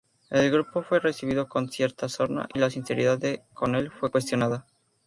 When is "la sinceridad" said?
2.57-3.19